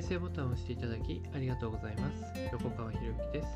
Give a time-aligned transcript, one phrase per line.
[0.00, 2.24] 再生ボタンを押していただきありがとうございます。
[2.52, 3.48] 横川博之です。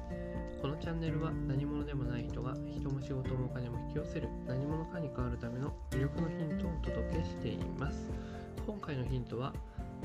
[0.60, 8.10] このチャンネルは何者でもない人が人も仕事もお金も引き寄せる何者かに変わるための魅力のヒントをお届けしています。
[8.66, 9.54] 今回のヒントは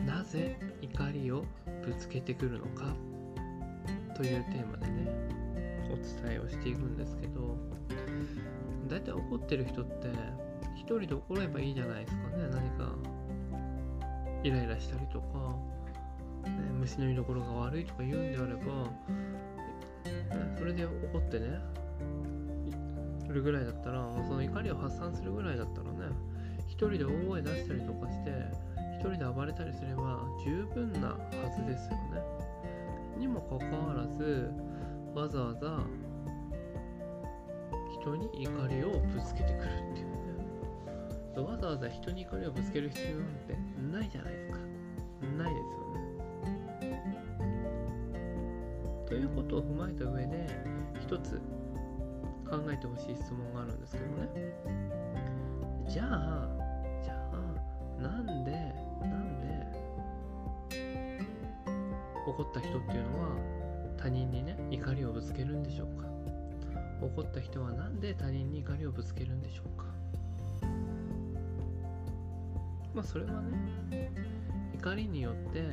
[0.06, 1.44] なぜ怒りを
[1.86, 2.86] ぶつけてくるのか
[4.16, 5.12] というテーマでね
[5.92, 7.58] お伝えをしていくんですけど
[8.88, 10.08] だいたい怒ってる人って
[10.76, 12.48] 一人で怒ればいいじゃないですかね。
[12.50, 12.96] 何か
[14.42, 15.54] イライラしたりとか、
[16.80, 18.62] 虫の居所が悪いとか言うんであれば、
[20.58, 21.60] それで怒ってね
[23.28, 26.16] るぐらいだったらもうその怒りを発散するぐらいだったらね
[26.68, 28.32] 一人で大声出したりとかして
[29.00, 31.18] 一人で暴れたりすれば十分なは
[31.56, 32.22] ずですよね。
[33.18, 34.52] にもかかわらず
[35.14, 35.84] わざわざ
[38.02, 41.44] 人に怒りをぶつけてくるっていうね。
[41.44, 43.54] わざわざ人に怒りをぶつける必要なんて
[43.98, 44.58] ないじゃないですか。
[45.38, 45.99] ないですよね。
[49.20, 50.48] いうことを踏まえた上で
[51.02, 51.42] 一つ
[52.50, 54.30] 考えてほしい質問があるんですけどね。
[55.88, 56.48] じゃあ
[57.04, 58.52] じゃあなんで
[59.02, 59.68] なんで
[62.28, 63.30] 怒った人っていうのは
[63.98, 66.08] 他人にね怒りをぶつけるんでしょうか？
[67.02, 69.86] 怒った人は何で他人に怒りをぶつけるんでしょうか？
[72.94, 73.42] まあそれは
[73.90, 74.12] ね
[74.74, 75.64] 怒りによって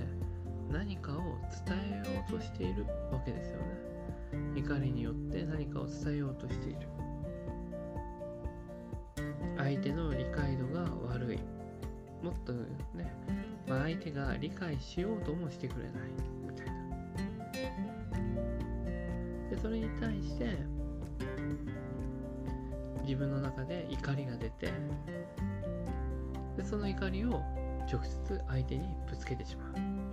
[0.71, 1.17] 何かを
[1.67, 3.65] 伝えようとしているわけですよね。
[4.57, 6.89] 怒りによって何かを伝えようとしている。
[9.57, 11.39] 相手の理解度が悪い。
[12.23, 12.67] もっとね、
[13.69, 15.93] まあ、相手が理解しようともしてくれない。
[16.43, 16.73] みたいな。
[19.51, 20.57] でそれに対して
[23.03, 24.73] 自分の中で怒りが出て
[26.57, 27.41] でその怒りを
[27.91, 30.06] 直接相手にぶつけてしまう。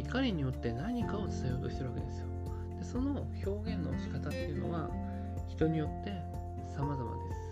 [0.00, 2.26] 怒りによって何かを伝えようとしてるわけですよ。
[2.78, 4.88] でその表現の仕方っていうのは
[5.48, 6.12] 人によって
[6.74, 7.50] 様々です。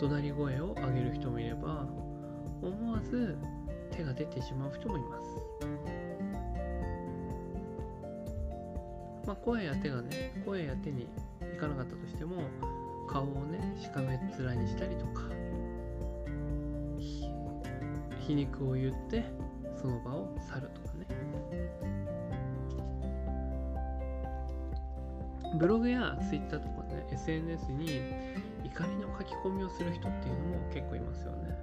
[0.00, 1.86] 怒鳴り声を上げる人もいれば
[2.62, 3.36] 思わず
[3.92, 5.28] 手が出てしまう人もいます。
[9.26, 12.42] まあ、声や手がね声や手にいかなかったとしても
[13.06, 15.22] 顔をねしかめっ面にしたりとか
[18.18, 19.24] 皮肉を言って
[19.82, 21.06] その場を去るとかね。
[25.58, 28.00] ブログやツイッターとかね SNS に
[28.64, 31.58] 怒りの書き込みをする人っていうのも結構いますよね、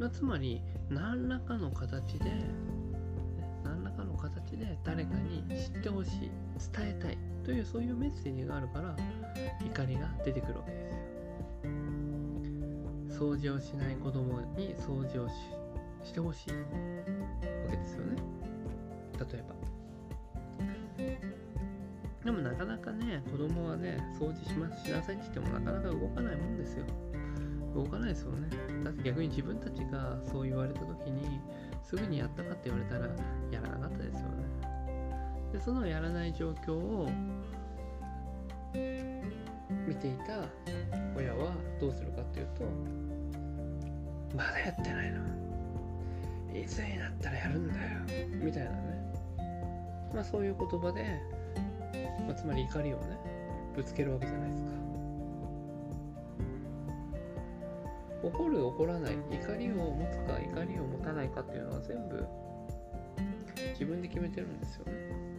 [0.00, 2.32] まあ、つまり何らかの形で
[3.62, 6.30] 何らかの形で誰かに知ってほしい
[6.76, 8.96] 伝えたいというそういうメッセージがあるから
[9.64, 10.93] 怒りが出てくるわけです
[13.14, 15.28] 掃除をしない子供に掃除を
[16.02, 16.50] してほしい。
[16.50, 16.56] わ
[17.70, 18.16] けですよね。
[19.18, 19.54] 例えば。
[22.24, 26.84] でもなかなかね子供はね掃除しますしなさいって言ってもなかなか動かないもんですよ。
[27.74, 28.48] 動かないですよね。
[28.82, 31.40] だって逆に自分たちがそう言われた時に
[31.82, 33.06] すぐにやったかって言われたら
[33.50, 34.44] やらなかったですよね。
[35.52, 37.08] でそのやらない状況を
[39.86, 40.48] 見ていた
[41.16, 42.64] 親はどうするかっていうと
[44.34, 45.20] まだやってないの。
[46.60, 47.80] いつになったらやるんだよ。
[48.42, 48.76] みたいなね。
[50.12, 51.20] まあそういう言葉で、
[52.26, 53.18] まあ、つまり怒りをね
[53.76, 54.70] ぶつけるわけじゃないですか。
[58.24, 62.26] 怒る怒らない怒りを持つか怒りを持たないかっていうのは全部
[63.72, 65.33] 自分で決めてるんですよね。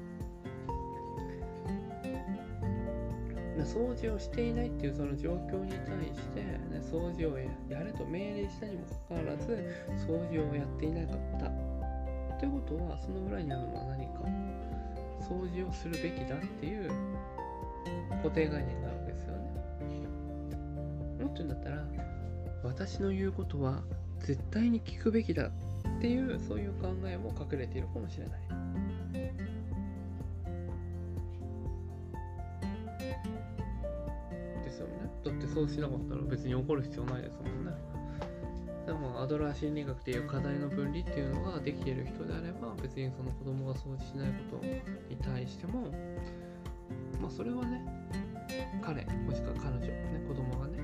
[3.64, 6.60] 掃除をしていないっていうその状況に対して、ね、
[6.92, 7.38] 掃除を
[7.70, 9.74] やれと命令したにもかかわらず
[10.08, 11.52] 掃除をやっていなかった。
[12.38, 14.26] ということはその裏にあるのは何か？
[15.22, 16.92] 掃除をするべきだっていう
[18.22, 19.40] 固定概念があるわけですよね。
[21.24, 21.86] もっと言うんだったら
[22.64, 23.82] 私の言うことは
[24.20, 25.52] 絶対に聞くべきだっ
[26.02, 28.40] ていうそういう考えも隠れているかもしれない。
[35.56, 37.72] そうしなかったら別に怒る必要ないですもんね。
[38.86, 45.88] でもアドラー心理学っていう課題の分離っていうのができている人であれば別にその子供が掃除しないことに対しても
[47.22, 47.84] まあそれはね
[48.84, 50.78] 彼もしくは彼女ね子供がね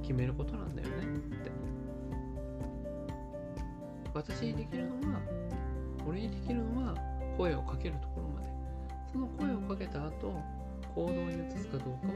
[0.00, 0.98] 決めることなんだよねっ
[1.44, 1.50] て。
[4.14, 5.20] 私にできるのは
[6.08, 6.94] 俺にできるのは
[7.36, 8.48] 声をかけるところまで。
[9.12, 10.40] その声をかけた後
[10.94, 12.13] 行動に移すかどうか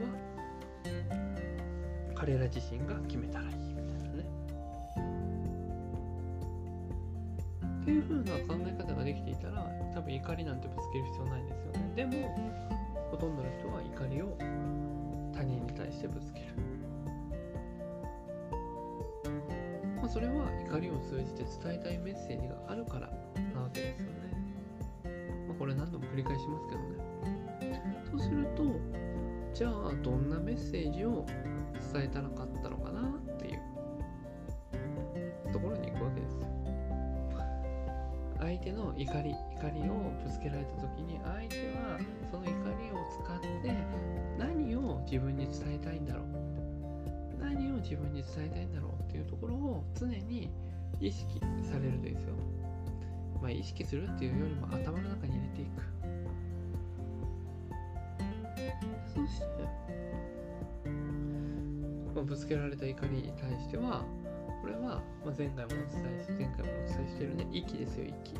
[2.19, 4.25] 彼ら自身が決めたらいいみたいなね
[7.81, 12.11] っていう風な考え方ができていたら多分怒りなんてぶつける必要ないんですよねでも
[13.09, 14.37] ほとんどの人は怒りを
[15.33, 16.47] 他人に対してぶつける
[20.01, 23.09] まあ、それは怒りを通じて伝えたいメッセージがあるから
[23.53, 24.13] なわけですよね。
[25.47, 27.81] まあ、これ何度も繰り返しますけどね。
[28.09, 28.63] そうすると、
[29.53, 31.25] じゃあどんなメッセージを
[31.91, 33.59] 伝えたらかったのかなっていう
[35.51, 36.47] ところに行くわけですよ。
[38.39, 39.93] 相手の怒り、怒りを
[40.23, 41.99] ぶつけられた時に相手は
[42.31, 43.73] その怒りを使って
[44.37, 46.25] 何を自分に伝えたいんだろう
[47.43, 50.49] 何を自分に伝えたいんだろうっていうところを常に
[50.99, 52.35] 意識されるですよ。
[53.41, 55.83] まあ意識するっていうよりも頭の中に入れていく。
[59.07, 59.45] そして、
[62.19, 64.03] まあ、ぶつけられた怒りに対しては、
[64.61, 68.33] これは、まあ、前回もお伝えし、前回もお伝えしてるね、息ですよ、息。
[68.33, 68.39] だ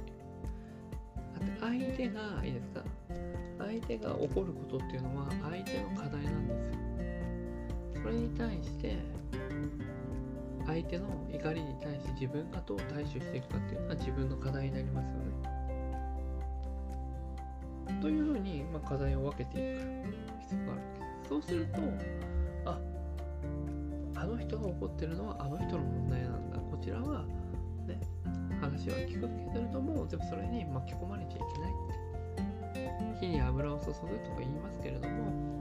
[1.40, 2.84] って相手が、いいですか？
[3.58, 6.76] 相手が怒ることっていうのは相手の課題なんですよ。
[8.04, 8.98] それに対して
[10.66, 15.24] 相手の怒りに対して自分がどう対処していくかっていうのは自分の課題になりますよね。
[18.02, 19.82] というふうに、まあ、課題を分けていく
[20.42, 21.30] 必要があるわけです。
[21.30, 21.82] そうすると、
[24.20, 26.58] あの人が怒ってるのはあの人の問題なんだ。
[26.58, 27.24] こちらは、
[27.88, 28.00] ね、
[28.60, 31.76] 話は聞くけれども、でもそれに巻き込まれちゃいけないっ
[33.16, 33.20] て。
[33.22, 34.08] 火に油を注ぐとか
[34.40, 35.60] 言いますけれども、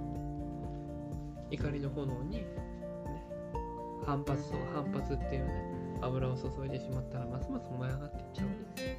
[1.51, 2.47] 怒りの炎に、ね、
[4.05, 5.65] 反発と反発っていうね
[6.01, 8.99] 油を注いでしまったらますます燃え上がっていっちゃうわけで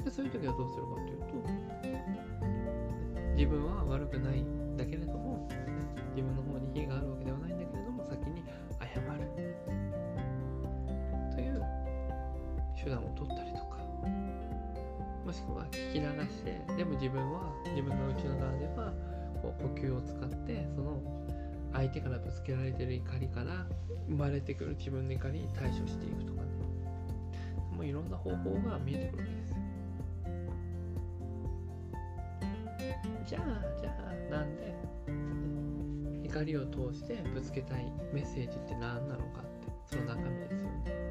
[0.00, 1.18] すでそういう時はどうするかという
[1.92, 1.97] と
[3.38, 5.48] 自分は悪くないんだけれども
[6.10, 8.42] 自分の方に非があるわけではないんだけれども先に
[8.80, 9.54] 謝る
[11.30, 11.62] という
[12.74, 13.78] 手段を取ったりとか
[15.24, 18.92] もしくは聞き流してでも自分は自分の内側では
[19.40, 21.00] こう呼吸を使ってその
[21.72, 23.68] 相手からぶつけられてる怒りから
[24.08, 26.48] 生まれてくる自分の怒りに対処していくとかね。
[27.76, 29.47] もういろんな方法が見えてくるわけです。
[33.26, 33.96] じゃあじゃ
[34.30, 34.74] あなんで
[36.24, 41.08] 怒りを通してぶつけたいメッセージって何なのかってその中身ですよね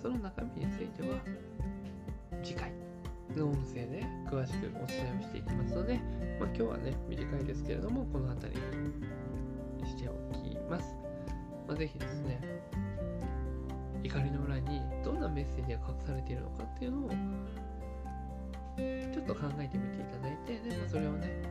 [0.00, 1.18] その中身については
[2.42, 2.72] 次回
[3.36, 5.94] の音声で詳しくお伝えをしていきますので、
[6.40, 8.60] まあ、今日はね、短いですけれども、この辺り
[9.82, 10.96] にしておきます。
[11.66, 12.40] まあ、ぜひですね、
[14.02, 17.10] 怒りの裏にどんなメッセージが隠されているのかっていうのを
[19.12, 21.42] ちょっと考えてみていただいて、でもそれをね、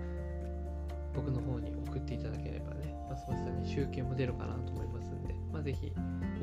[1.14, 5.92] 僕の方に送っていただければね、ますますね、集計も出るかなと思いますんで、まあ、ぜひ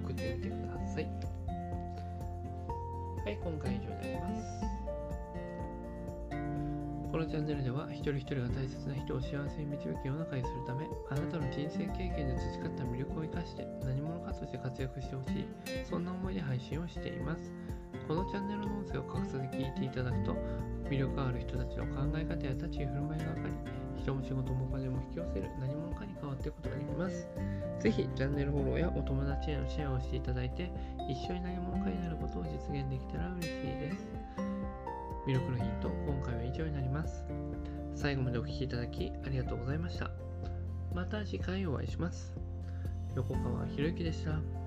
[0.02, 1.04] 送ってみてください。
[3.24, 4.74] はい、今回以上になります。
[7.14, 15.46] このチャンネルでは一人一人が大切な人を幸せに導き世の中にするためあなたの人生経験で培った魅力を生かして何者かとして活躍してほしい
[15.88, 17.52] そんな思いで配信をしています
[18.08, 20.34] このチャンネルの音声を隠さず聞いていただくと
[20.88, 23.54] 魅力ある人たちの考え方や立ち居振る舞いが分かり
[24.02, 27.28] 人も仕事もお金も引き寄せる何者かに変わっていくことができます
[27.80, 30.70] ぜひチャンネルフォローやお友達へのシェアをしていただいて
[31.08, 34.24] 一緒に何者かになることを実現できたら嬉しいです
[35.26, 37.24] 魅力のヒント、今回は以上になります。
[37.94, 40.10] 最後までお聴きいただきありがとうございました。
[40.94, 42.34] また次回お会いします。
[43.16, 44.63] 横川博之でした。